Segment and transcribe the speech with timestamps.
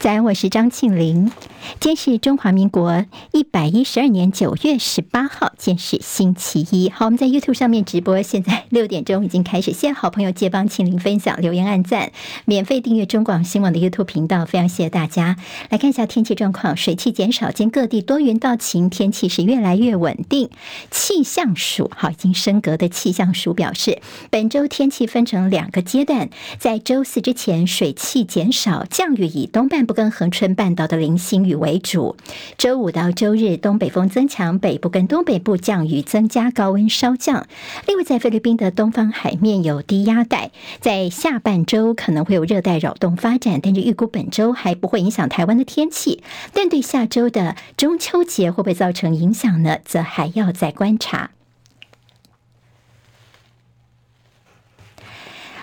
[0.00, 1.30] 早安，我是张庆林。
[1.80, 6.90] 今天是中华民国一百一十二年九月十八号，今天是星期一。
[6.90, 9.72] 好，我们在 YouTube 上面直播，现在 六点钟已经开始。
[9.72, 12.12] 谢谢好朋友借帮庆玲分享、留言、按赞，
[12.44, 15.38] 免费订阅中广新闻网的 YouTube 频道，非常谢谢大家。
[15.70, 20.50] 来看一下天气状况，水汽减少，今各地多云到晴，天气是越来越稳定。
[20.90, 26.28] 气象署好，已经升格的气象署表示，本周天气分成两个阶段，
[26.58, 32.16] 在周四之前水汽减少，降雨以东半部跟恒春半岛的零星雨为为主。
[32.58, 37.46] 周五到周日，东北风增强，北部跟东北部降雨增加，高温稍降。
[37.86, 46.22] 另外，在菲律宾的东方海面有低压带，在下半周可能会有热带扰动发展，但是预估本周还不会影响台湾的天气。
[46.52, 49.78] 但对下周的中秋节会不会造成影响呢？
[49.84, 51.30] 则还要再观察。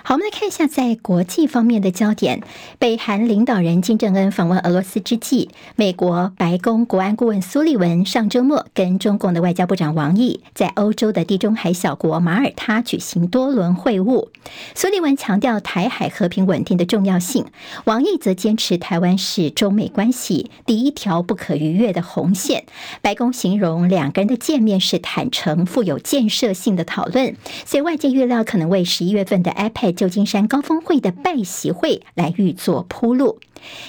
[0.08, 2.42] 好，我们来看一下在国际方面的焦点。
[2.80, 14.30] 北韩领导人金正恩访问俄罗斯之际，美国白宫国安顾问苏利文上周末跟中共的外交部长王毅在欧洲的地中海小国马耳他举行多轮会晤。
[14.74, 17.44] 苏利文强调台海和平稳定的重要性，
[17.84, 22.64] 王毅则坚持台湾是中美关系第一条不可逾越的红线。
[23.02, 29.97] 白宫形容两个人的见面是坦诚、富有建设性的讨论，所以外界预料可能为十一月份的 APEC。
[29.98, 33.40] 旧金山高峰会的拜习会来预作铺路。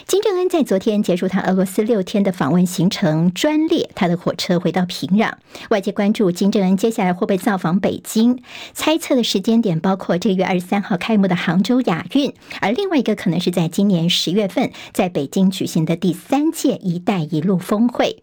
[0.07, 5.35] 金正恩在昨天结束他俄罗斯六天的访问行程，专列他的火车回到平壤。
[5.69, 8.43] 外界关注金正恩接下来会不会造访北京，
[8.73, 18.23] 猜测的时间点包括这个月二十三号开幕的杭州亚运，而另外一个可能是在今年十月份在北京举行的第三届“一带一路”峰会。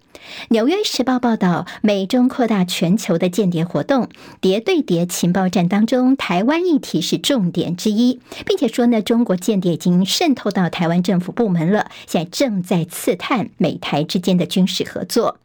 [0.50, 4.10] 纽约时报报道，美中扩大全球的间谍活动，
[4.42, 15.38] 谍对谍情报战当中，台湾议题是重点之一，并且说呢，中国间谍已经渗透到台湾政府部门了，现在正在刺探美台之间的军事合作。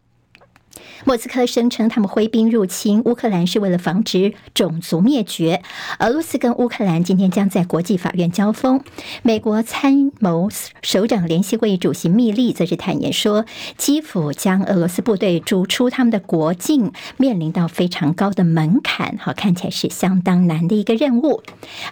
[1.04, 5.62] 莫斯科声称，他们挥兵入侵乌克兰是为了防止种族灭绝。
[5.98, 8.82] 俄罗斯跟乌克兰今天将在国际法院交锋。
[9.22, 10.48] 美国参谋
[10.82, 13.44] 首长联席会议主席密利则是坦言说，
[13.76, 19.16] 基辅将俄罗斯部队逐出他们的国境，面临到非常高的门槛。
[19.18, 21.42] 好，看起来是相当难的一个任务。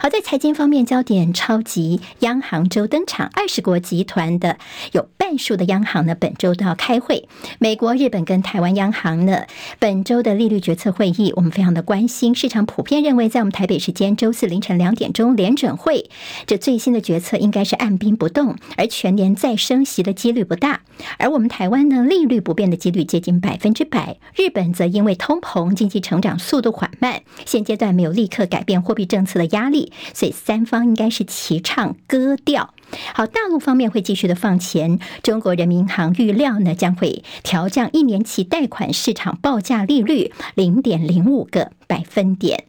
[0.01, 4.59] 好，在财经方面，焦点超级央行周登场，二十国集团的
[4.93, 7.29] 有半数的央行呢，本周都要开会。
[7.59, 9.27] 美国、日本跟台湾央行。
[9.27, 9.45] 呢，
[9.79, 12.35] 本周的利率决策会议，我们非常的关心。
[12.35, 16.09] 市场普遍认为，在我们台北时间周四凌晨两点钟联准会，
[16.47, 20.83] 这最新的决策应该是按兵不动，而全年再升息的几率不大。
[21.19, 24.19] 而我们台湾呢，利率不变的几率接近百分之百。
[24.35, 32.75] 日本则因为通膨、经济成长速度缓慢，现阶段没有立刻改变货币政策的压力，所以三方应该是齐唱歌调。
[33.15, 34.99] 好，大陆方面会继续的放钱。
[35.23, 42.65] 中国人民银行预料呢，将会调降一年期贷款市场报价利率零点零五个百分点。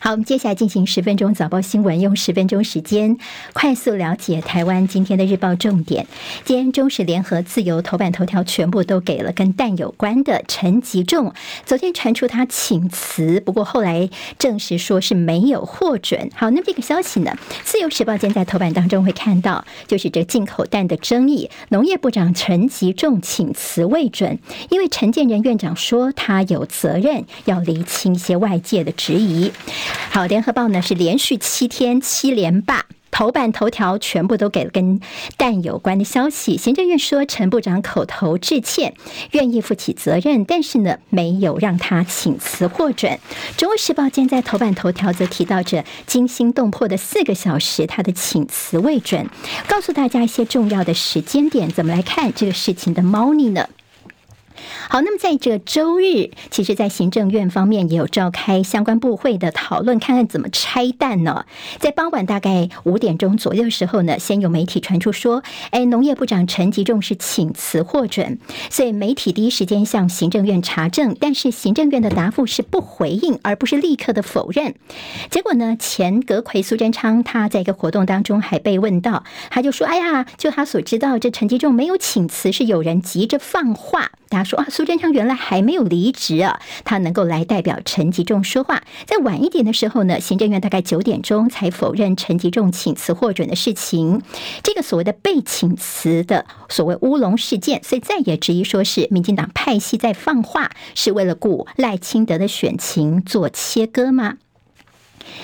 [0.00, 3.18] 好，我们接下来进行十分钟早报新闻，用十分钟时间
[3.52, 6.06] 快速了解台湾今天的日报重点。
[6.44, 11.34] 今天中时联合自由头版头条全部都给了跟蛋有关的陈吉仲。
[11.66, 16.30] 昨天传出他请辞，不过后来证实说是没有获准。
[16.36, 17.36] 好，那这个消息呢？
[17.64, 24.38] 自由时报今天在头版当中会看到，就是这进口蛋的争议，农业部长陈吉仲请辞未准，
[24.70, 29.50] 因为陈建仁院长说他有责任要厘清一些外界的质疑。
[30.10, 35.00] 好，联合报呢是连续七天七连霸，头版头条全部都给了跟
[35.36, 36.56] 蛋有关的消息。
[36.56, 38.94] 行政院说陈部长口头致歉，
[39.32, 43.18] 愿意负起责任，但是呢没有让他请辞获准。
[43.56, 49.28] 中国时报今天在头版头条则提到着惊心动魄的四个小时，他的请辞未准，
[49.68, 53.68] 告诉大家一些重要的时间点，怎么来看这个事情的猫腻呢？
[54.88, 61.44] 好，那么在这周日，其实，在行政院方面也有召开相关部会的讨论，看看怎么拆弹呢？
[61.78, 68.38] 在傍晚大概五点钟左右的时候呢，先有媒体传出说，哎，农业部长陈吉仲是请辞获准，
[68.70, 74.74] 所以媒体第一时间向行政院查证，但是行政院的答复是不回应，而不是立刻的否认。
[75.30, 84.10] 结果呢，前阁揆苏贞昌他在一个活动当中还被问到，他就说，哎呀，就他所知道，这陈吉仲没有请辞，是有人急着放话。
[84.48, 88.82] 说啊，苏贞昌原来还没有离职啊，他能够来代表陈吉仲说话。
[89.06, 94.22] 在晚一点的时候呢，行政院大概九点钟才否认陈吉仲请辞获准的事情。
[94.62, 104.38] 这个所谓的被请辞的所谓乌龙事件，所以再也质疑说是民进党派系在放话，是为了顾赖清德的选情做切割吗？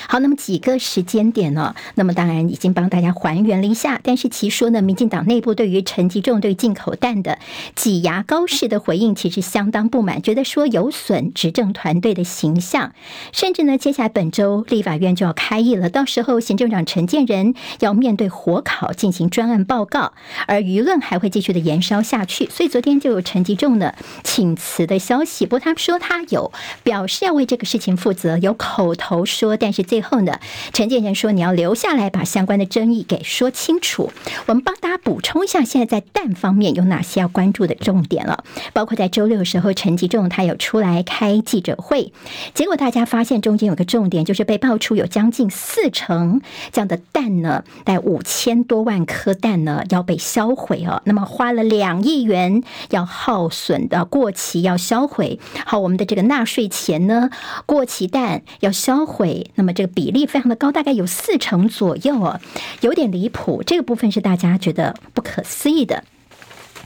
[0.09, 1.75] 好，那么几个时间点呢？
[1.95, 4.01] 那么当然已经帮大家还原了一下。
[4.03, 7.39] 但是其说呢，民进党内部对于陈吉仲对进口蛋的
[7.75, 12.93] 挤牙膏式的回应，其实相当不满，觉得说有损执政团队的形象。
[13.33, 20.13] 甚至呢，接下来本周立法院就要开议了，到时候行政长陈建仁要面对火考进行专案报告，
[20.47, 22.49] 而舆论还会继续的延烧下去。
[22.51, 23.95] 所以昨天就有陈吉仲呢
[24.25, 26.53] 请辞的消息，不过他说他有
[26.83, 30.41] 表示要为这个事情负责，有口头说，但是最后呢，
[30.73, 34.13] 陈建仁说你要留下来把相关的争议给说清楚。
[34.47, 42.13] 我们帮大家补充一下，现在在蛋方面有哪些要关注的重点了，包括在周六的时候，陈吉仲他有出来开记者会，
[42.55, 46.41] 结果大家发现中间有个重点，就是被爆出有将近四成
[46.73, 57.29] 这样的蛋呢，带五千多万颗蛋呢要被销毁哦，那么花了两亿元要耗损的过期要销毁，好，我们的这个纳税钱呢，
[57.67, 62.41] 过期蛋要销毁，那么这个比例非常的高，大概有四成左右哦，
[62.81, 66.05] 有点离谱，这个部分是大家觉得不可思议的。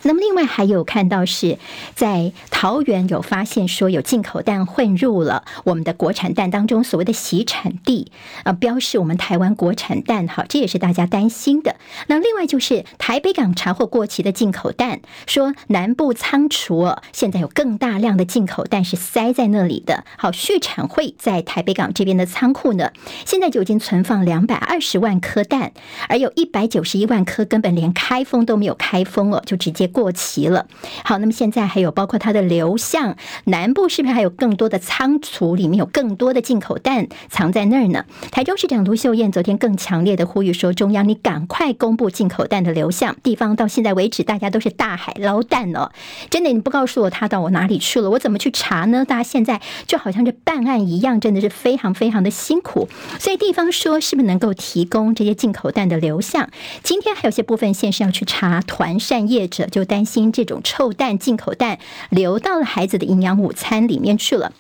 [0.02, 1.58] 那么另外还有看到是
[1.94, 8.12] 在桃园有发现说有进口蛋混入了我们的国产蛋当中，所谓的洗产地
[8.44, 11.76] 啊，标示我们台湾国产蛋，好，这也是大家担心的。
[12.06, 20.04] 那另外就是台北港查获过期的进口蛋，说南部仓储现在有更大量的进口蛋是塞在那里的。
[20.16, 22.92] 好，畜产会在台北港这边的仓库呢，
[23.24, 25.72] 现在就已经存放两百二十万颗蛋，
[26.08, 29.87] 而有一百九十一万颗根本连开封都没有开封哦，就直接。
[29.88, 30.66] 过期了，
[31.04, 35.56] 好，那么现在还有包括它的流向南部，是不是还有更多的仓储？
[35.56, 38.04] 里面有更多的进口蛋藏在那儿呢？
[38.30, 45.90] 台中市长卢秀燕昨天更强烈的呼吁说：“中央，你赶快公布进口蛋的流向。”地方到现在为止，大家都是大海捞蛋哦，
[46.30, 49.04] 真的，你不告诉我他到我哪里去了，我怎么去查呢？
[49.04, 52.88] 大家现在就好像这办案一样，真的是非常非常的辛苦。
[53.18, 56.50] 所以地方说，是不是能够提供这些进口蛋的流向？
[56.82, 59.66] 今天还有些部分县市要去查团扇业者。
[59.66, 61.78] 就担心这种臭蛋、进口蛋
[62.10, 64.52] 流到了孩子的营养午餐里面去了。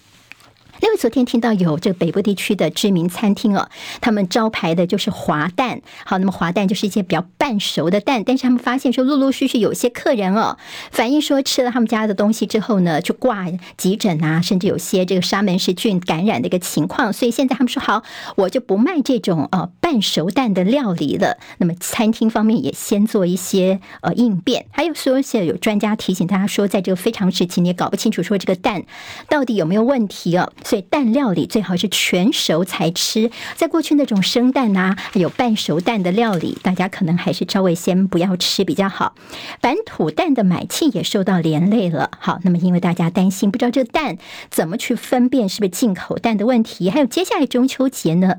[0.80, 3.68] 另外，昨天听到有这个北部地区的知名餐厅哦，
[4.00, 5.82] 他们招牌的就是滑蛋。
[6.04, 10.56] 好，那么滑蛋就是一些比较半熟的蛋，但是他们发现说，陆陆续续有些客人哦，
[10.92, 17.12] 反映说吃了他们家的东西之后呢，就挂急诊啊，甚至有些这个沙门氏菌感染的一个情况。
[17.12, 18.04] 所以现在他们说好，
[18.36, 21.38] 我就不卖这种呃半熟蛋的料理了。
[21.56, 24.66] 那么餐厅方面也先做一些呃应变。
[24.70, 28.82] 还有说，现在有专家提醒大家说，在这个非常时期，你也搞不清楚说这个蛋
[29.30, 30.52] 到底有没有问题哦。
[30.62, 33.30] 所以蛋料理最好是全熟才吃。
[33.56, 39.14] 在过去那种生蛋啊，还有半熟蛋的料理，大家可能还是稍微先不要吃比较好。
[39.62, 42.10] 本土蛋的买气也受到连累了。
[42.20, 44.18] 好，那么因为大家担心，不知道这个蛋
[44.50, 46.90] 怎么去分辨是不是进口蛋的问题。
[46.90, 48.34] 还有接下来中秋节呢，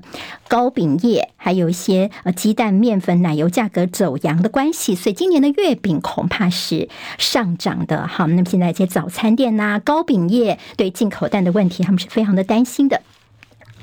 [0.47, 6.87] 糕饼业还有一些呃鸡蛋、面粉、奶油价格走扬的关系，所以今年的月饼恐怕是
[7.17, 8.05] 上涨的。
[8.05, 12.07] 好，那么现在一些早餐店呐、糕饼业对进口蛋的问题，他们是。
[12.09, 13.01] 非常的担心的。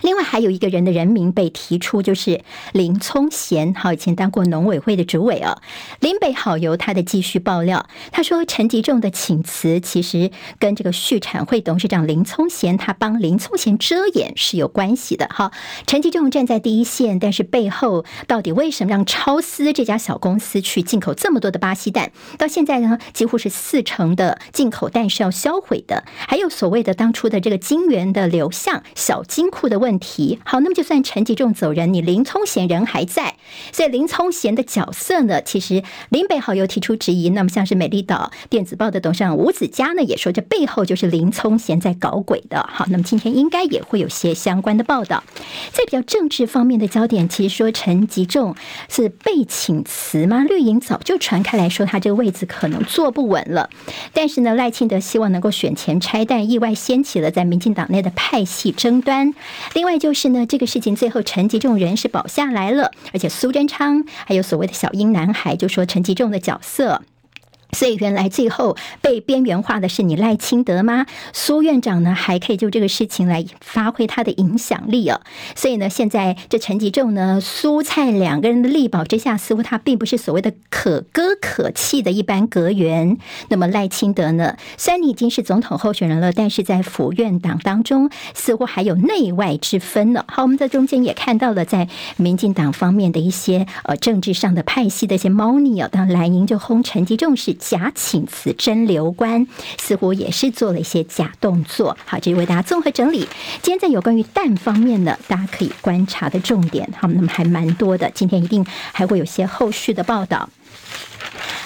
[0.03, 5.59] 另外还有一个人的人名被提出，就是林聪贤，好，以前当过农委会的主委哦。
[6.01, 15.27] 林北好由他的继续爆料，他说陈吉仲的请辞其实跟这个畜产会董事长林聪贤他帮林聪贤遮掩是有关系的。
[15.29, 15.51] 哈，
[15.87, 22.13] 陈吉仲站在第一线，但是背后到底为什么让超思这家小公司去进口这么多的巴西蛋？
[22.37, 26.05] 到现在呢，几乎是四成的进口蛋是要销毁的。
[26.29, 29.86] 还有所谓的当初的这个金源的流向小金库的问。
[29.87, 33.37] 问题好，那么就算陈吉仲走人，你林聪贤人还在，
[33.71, 37.29] 所以林聪贤的角色呢，其实林北好油提出质疑。
[37.29, 42.69] 那么像是美丽岛电子报的董事长吴子嘉呢，也说这背后就是林聪贤在搞鬼的。
[42.69, 45.23] 好，那么今天应该也会有些相关的报道。
[45.71, 48.57] 在比较政治方面的焦点，其实说陈吉仲
[48.89, 50.45] 是被请辞吗？
[50.49, 53.71] 绿营早就传开来说他这个位置可能坐不稳了。
[54.13, 59.33] 但是呢，赖清德希望能够选前拆弹，意外掀起了在民进党内的派系争端。
[59.77, 67.03] 另外就是呢，这个事情最后陈吉仲人是保下来了，而且苏贞昌还有所谓的小英男孩就说陈吉仲的角色。
[67.77, 71.05] 所以原来最后被边缘化的是你赖清德吗？
[71.35, 75.21] 苏院长呢还可以就这个事情来发挥他的影响力哦。
[75.55, 83.19] 所以呢，现在这陈吉仲呢，苏蔡两个人的力保之下，似乎他并不是所谓的可歌可泣的一般阁员。
[83.51, 90.25] 那么赖清德呢，虽然你已经是总统候选人了，但是在府院党当中似乎还有内外之分呢。
[90.29, 97.55] 好，我们在中间也看到了在民进党方面的一些呃政治上的派系的一些猫腻啊，当蓝营就轰陈吉仲是。
[97.69, 99.47] 假请辞真留官，
[99.79, 101.97] 似乎也是做了一些假动作。
[102.05, 103.29] 好，这是为大家综合整理。
[103.63, 108.11] 今天在有关于蛋方面呢，大家可以观察的重点，好，那么还蛮多的。
[108.15, 110.49] 今天一定还会有些后续的报道。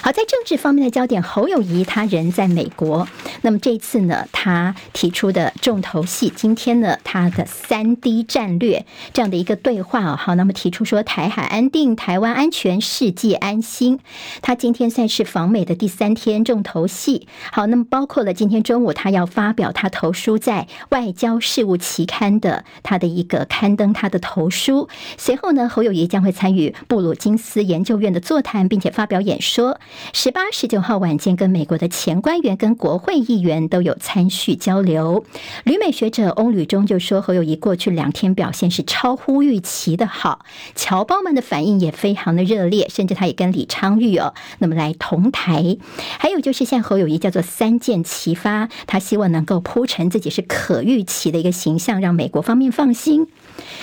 [0.03, 3.07] 好，在政治方面的焦点，侯友谊他人在美国。
[3.43, 13.99] 那么这次呢，他提出的重头戏，今天呢，他的三 D 战略这样的一个对话哦，好，那么提出说台海安定、台湾安全、世界安心。
[14.41, 17.27] 他今天算是访美的第三天重头戏。
[17.51, 24.89] 好，那么包括了今天中午他要发表他投书在外交事务期刊的他的一个刊登他的投书。
[25.19, 29.79] 随后呢，侯友宜将会参与布鲁金斯研究院的座谈，并且发表演说。
[30.13, 35.25] 十八、十九号晚间，跟美国的前官员、跟国会议员都有参叙交流。
[35.63, 40.45] 旅美学者翁旅中就说，侯友谊过去两天表现是超乎预期的好，
[40.75, 45.77] 侨胞们的反应也非常的热烈，甚至他也跟李昌钰哦，那么来同台。
[46.19, 53.27] 还有就是，像侯友谊叫做三箭齐发，他希望能够铺陈自己是可预期的一个形象，让美国方面放心。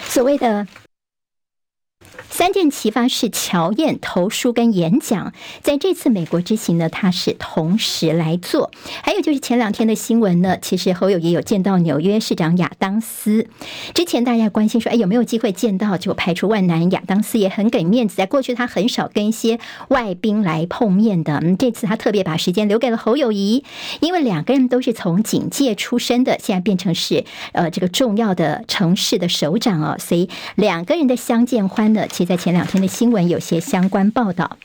[0.05, 0.67] 所谓的。
[2.31, 5.33] 三箭齐发是乔燕投书跟演讲，
[5.63, 8.71] 在这次美国之行呢，他是同时来做。
[9.03, 13.47] 还有就是前两天的新闻呢，其实侯友宜有见到纽约市长亚当斯。
[13.95, 15.99] 之前大家关心说，哎，有没有机会见到？
[15.99, 19.59] 就排除万难，亚当斯也很给面子，在过去他很少跟一些
[19.89, 21.39] 外宾来碰面的。
[21.43, 23.65] 嗯，这次他特别把时间留给了侯友谊，
[24.01, 32.29] 因为两个人都是从警界出身的，现在变成是呃这个重要的城市的首长哦，所以两个人的相见欢呢，其。
[32.29, 34.59] 在前两天的新闻有些相关报道。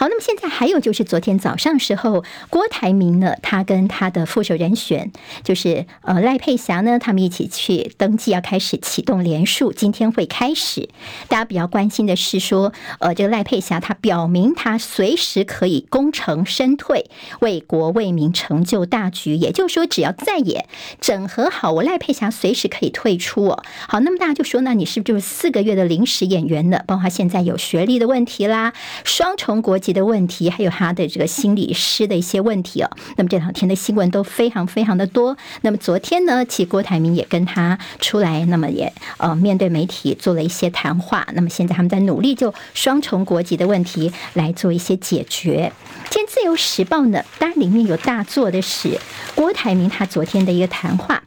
[0.00, 5.12] 好，那么现在还有就是昨天早上时候，郭台铭呢，他跟他的副手人选
[5.44, 10.88] 就是呃赖佩霞呢，他们一起去登记，要开始启动联署，今天会开始。
[11.28, 19.34] 大家比较关心的是说，呃，这个赖佩霞他表明他随时可以功成身退，为国为民成就大局。
[19.36, 20.66] 也就是说，只要在野
[21.02, 23.62] 整合好，我赖佩霞随时可以退出哦。
[23.86, 26.82] 好，那么大家就说，那你是不是就是四个月的临时演员呢？
[26.86, 28.72] 包括现在有学历的问题啦，
[29.04, 29.89] 双重国籍。
[29.92, 32.90] 的问题，还有他的这个心理师的一些问题哦。
[33.16, 35.36] 那么这两天的新闻都非常非常的多。
[35.62, 41.26] 那么昨天呢，其实郭台铭也跟他出来，那么也呃面对媒体做了一些谈话。
[41.34, 45.72] 那么现在他们在努力就双重国籍的问题来做一些解决。
[46.08, 48.98] 今天自由时报呢，当然里面有大作的是
[49.34, 51.22] 郭台铭他昨天的一个谈话。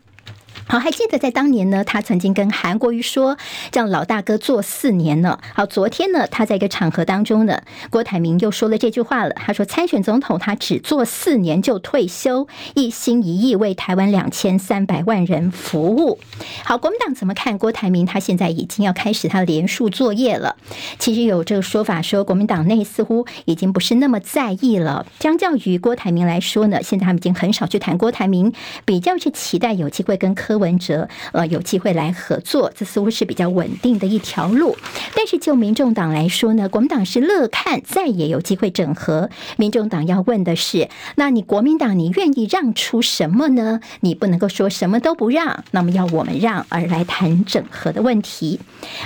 [0.65, 3.37] 好，还记得在当年呢，他曾经跟韩国瑜说，
[3.73, 5.37] 让老大哥做四年呢。
[5.53, 9.35] 好，昨天呢，他在一个场合当中呢，郭台铭又说了这句话了。
[9.35, 16.17] 他说参选总统，他只做四年就退休，一心一意为台湾两千三百万人服务。
[16.63, 18.05] 好，国民党怎么看郭台铭？
[18.05, 20.55] 他现在已经要开始他的连署作业了。
[20.97, 25.05] 其实有这个说法说，国民党内似乎已经不是那么在意了。
[25.19, 28.53] 相较于郭台铭来说呢，现在他们已经很少去谈郭台铭，
[28.85, 30.52] 比较是期待有机会跟柯。
[30.53, 34.77] 柯文哲呃有机会来合作，这似乎是比较稳定的一条路。
[35.15, 39.31] 但是就民众党来说呢，国民党是乐看再也有机会整合。
[39.57, 43.79] 民众党要问的是，那你国民党你愿意让出什么呢？
[44.01, 48.59] 你不能够说什么都不让，那么要我们让而来谈整合的问题。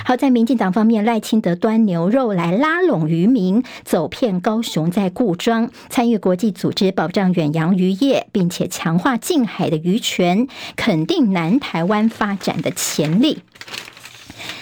[0.04, 13.44] 好，在民进党方面，赖清德端牛肉来拉拢渔民，走遍高雄，在故装参与国际组织保障远洋渔业，并且强化近海的渔权，肯定南台湾发展的潜力。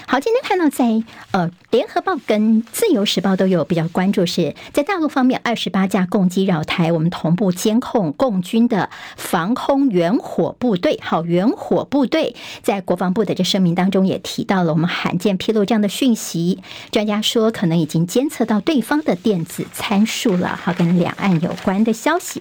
[0.09, 11.01] 好，今天看到在呃，联合报跟自由时报都有比较关注，是在大陆方面二十八架共机绕台，我们同步监控共军的防空远火部队。
[11.03, 16.63] 好，远火部队在国防部的这声明当中也提到了，我们罕见披露这样的讯息。
[16.93, 20.57] 专家说，可能已经监测到对方的电子参数了。
[20.63, 22.41] 好，跟两岸有关的消息。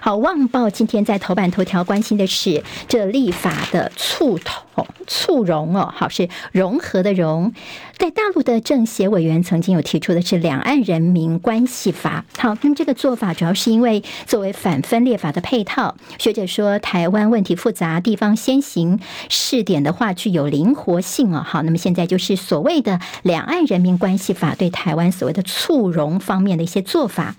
[0.00, 7.52] 好，旺报今天在头版头条关心的是这立法的促统促融哦，好，是融合的融。
[7.96, 12.24] 在大陆的政协委员曾经有提出的是《两岸人民关系法》。
[12.42, 15.94] 好，那么这个做法主要是因为作为反分裂法的配套。
[16.18, 21.46] 学者说，台湾问题复杂，地方先行试点的话具有灵活性啊。
[21.48, 22.92] 好，那么现在就是所谓的
[23.22, 27.36] 《两岸人民关系法》对台湾所谓的促融方面的一些做法。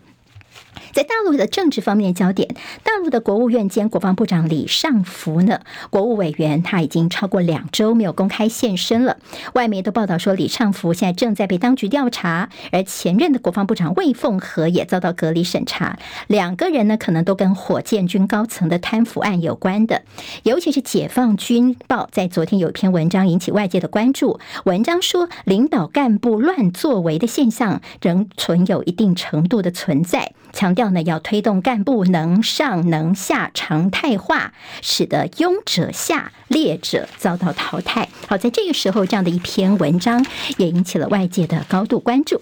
[0.95, 5.59] 在大陆的政治方面焦点，大陆的国务院兼国防部长李尚福呢，
[5.89, 9.17] 国务委员他已经超过两周没有公开现身了。
[9.55, 15.99] 外媒都报道说，李尚福现在正在被当局调查，而前任的国防部长魏凤和也遭到隔离审查。
[16.27, 20.03] 两个人呢，可能都跟火箭军高层的贪腐案有关的。
[20.43, 30.84] 尤其是解放军报在昨天有一篇文章引起外界的关注，文章说，领导干部乱作为的现象仍存有一定程度的存在，强调。
[30.85, 38.09] 调呢，要推动干部能上能下常态化，使得庸者下，劣者遭到淘汰。
[38.27, 40.23] 好，在这个时候，这样的一篇文章
[40.57, 42.41] 也引起了外界的高度关注。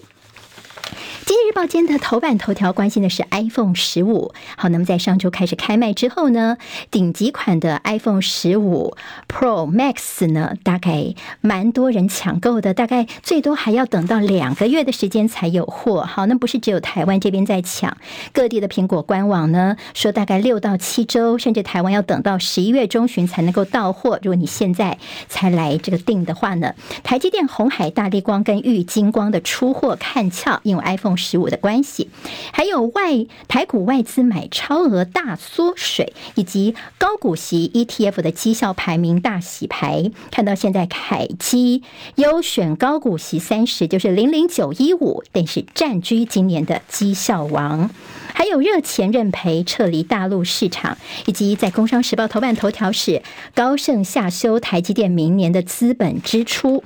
[1.26, 4.34] 经济日报间的头版头条关心的是 iPhone 十五。
[4.58, 6.58] 好，那么在上周开始开卖之后呢，
[6.90, 8.94] 顶级款的 iPhone 十五
[9.26, 16.02] Pro Max 呢，大概蛮多人抢购的，大概最多还要等到两个月的时间才有货。
[16.02, 17.96] 好，那不是只有台湾这边在抢，
[18.34, 24.18] 各地的苹果官网呢说大概六到七周，甚至台湾要等到十一月中旬才能够到货。
[24.22, 31.13] 如果你现在才来这个订的话呢，台积电、红海、大立光跟玉晶光的出货看俏，因为 iPhone。
[31.16, 32.10] 十五的关系，
[32.52, 40.10] 还有外台股外资买超额大缩水，以及高股息 ETF 的绩效排名大洗牌。
[40.30, 41.82] 看到现在凯基
[42.16, 47.90] 优选高股息三十，就是零零九一五，但是占据今年的绩效王。
[48.32, 53.22] 还有热钱认赔撤离大陆市场，以及在工商时报头版头条是
[53.54, 56.82] 高盛下修台积电明年的资本支出。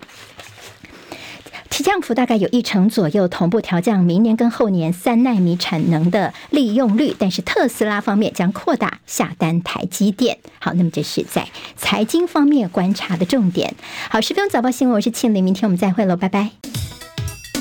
[1.78, 10.38] 提降幅大概有一成左右，同步调降明年跟后年三纳米产能的利用率，但是特斯拉方面将扩大下单台积电。
[10.58, 13.76] 好，那么这是在财经方面观察的重点。
[14.10, 16.50] 好，十分钟早报新闻，我是庆玲，明天我们再会喽，拜拜。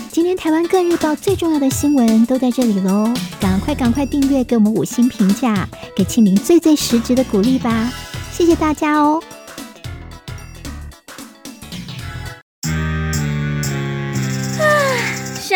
[0.10, 7.94] 今天台湾各日报最重要的新闻都在这里喽，赶快赶快订阅，给我们五星评价，给庆玲最最实质的鼓励吧，
[8.32, 9.22] 谢谢大家哦。